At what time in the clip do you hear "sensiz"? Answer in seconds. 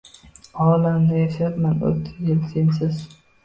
2.59-3.03